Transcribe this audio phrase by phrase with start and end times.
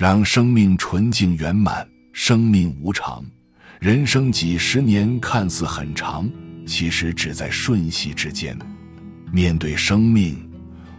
[0.00, 1.86] 让生命纯净圆满。
[2.14, 3.22] 生命无常，
[3.80, 6.26] 人生几十年看似很长，
[6.66, 8.58] 其实只在瞬息之间。
[9.30, 10.38] 面对生命，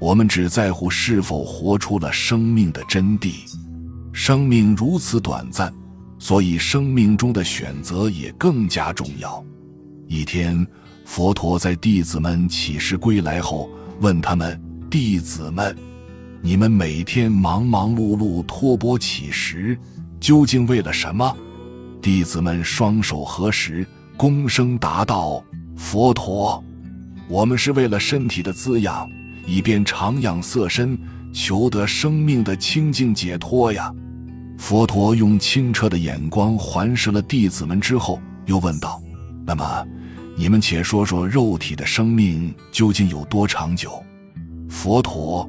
[0.00, 3.34] 我们只在乎是否活出了生命的真谛。
[4.12, 5.72] 生命如此短暂，
[6.18, 9.42] 所以生命中的选择也更加重要。
[10.08, 10.66] 一天，
[11.04, 13.70] 佛陀在弟子们起誓归来后，
[14.00, 14.60] 问他们
[14.90, 15.76] ：“弟子们，
[16.42, 19.78] 你们每天忙忙碌碌托钵乞食。”
[20.20, 21.36] 究竟为了什么？
[22.02, 25.40] 弟子们双手合十，躬声答道
[25.78, 26.62] ：“佛陀，
[27.28, 29.08] 我们是为了身体的滋养，
[29.46, 30.98] 以便长养色身，
[31.32, 33.94] 求得生命的清净解脱呀。”
[34.58, 39.00] 佛陀用清澈的眼光环视了弟子们之后，又问道
[39.46, 39.86] ：“那么，
[40.36, 44.02] 你们且说说肉体的生命究竟有多长久？”
[44.68, 45.48] 佛陀，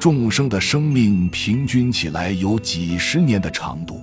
[0.00, 4.00] 众生的生命平均起来有几十年的长度。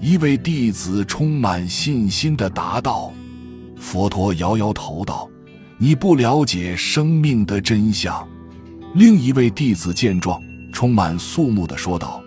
[0.00, 3.12] 一位弟子充满信心地答道
[3.78, 5.30] ：“佛陀摇摇头道，
[5.78, 8.26] 你不了解生命的真相。”
[8.96, 10.42] 另一位弟子见状，
[10.72, 12.20] 充满肃穆地说道：“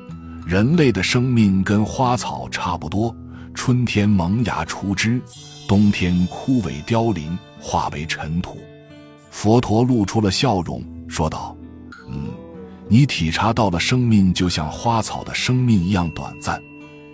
[0.47, 3.13] 人类的生命跟花草差不多，
[3.53, 5.21] 春天萌芽出枝，
[5.67, 8.57] 冬天枯萎凋零，化为尘土。”
[9.29, 11.53] 佛陀露出了笑容，说道：“，
[12.87, 16.61] 你体察到了生命就像花草的生命一样短暂。”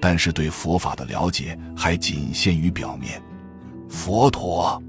[0.01, 3.21] 但是对佛法的了解还仅限于表面。
[3.89, 4.81] 佛陀，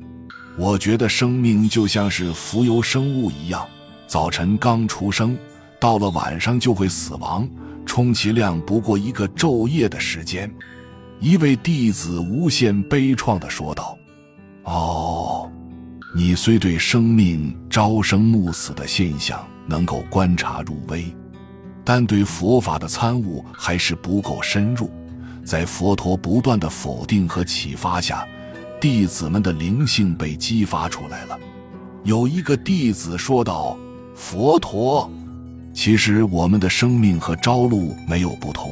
[0.56, 3.66] 我觉得生命就像是浮游生物一样，
[4.06, 5.36] 早晨刚出生，
[5.80, 7.48] 到了晚上就会死亡，
[7.84, 10.48] 充其量不过一个昼夜的时间。
[11.18, 13.98] 一位弟子无限悲怆地说道
[14.62, 15.50] ：“哦，
[16.14, 21.06] 你虽对生命朝生暮死的现象能够观察入微，
[21.84, 24.90] 但对佛法的参悟还是不够深入。”
[25.42, 28.26] 在佛陀不断的否定和启发下，
[28.78, 31.38] 弟子们的灵性被激发出来了。
[32.04, 33.76] 有一个弟子说道
[34.14, 35.10] ：“佛陀，
[35.72, 38.70] 其实我们的生命和朝露没有不同，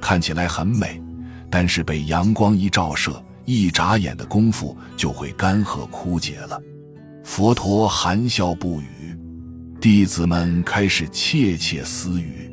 [0.00, 1.02] 看起来很美，
[1.50, 6.60] 但是被阳光一照射，一眨眼的功夫就会干涸枯竭了。”
[7.24, 9.11] 佛陀含笑不语，
[9.82, 12.48] 弟子们开始窃窃私语。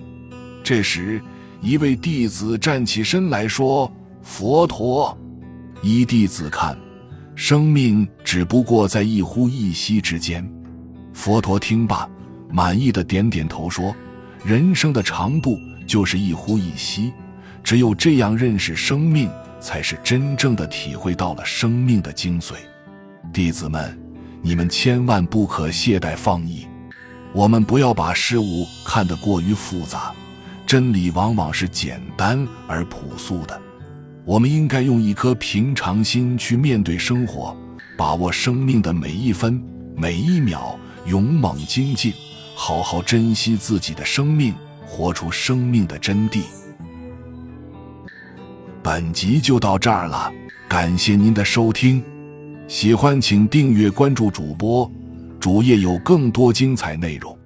[0.64, 1.22] 这时。
[1.62, 3.92] 一位弟子站起身来说
[4.24, 5.16] ：“佛陀，
[5.82, 6.74] 依弟子看，
[7.36, 10.50] 生命只不过在一呼一吸之间。”
[11.12, 12.10] 佛陀听罢，
[12.50, 13.94] 满意的点点头说
[14.46, 17.12] ：“人生的长度就是一呼一吸，
[17.62, 19.30] 只有这样认识生命，
[19.60, 22.54] 才是真正的体会到了生命的精髓。
[23.34, 24.00] 弟子们，
[24.42, 26.66] 你们千万不可懈怠放逸，
[27.34, 30.14] 我们不要把事物看得过于复杂。”
[30.66, 33.60] 真理往往是简单而朴素的，
[34.24, 37.58] 我们应该用一颗平常心去面对生活，
[37.98, 39.60] 把握生命的每一分
[39.96, 42.14] 每一秒，勇猛精进，
[42.54, 44.54] 好好珍惜自己的生命，
[44.86, 46.44] 活出生命的真谛。
[48.84, 50.32] 本集就到这儿了，
[50.68, 52.04] 感谢您的收听，
[52.68, 54.92] 喜欢请订阅关注主播，
[55.40, 57.39] 主页有更多精彩内容。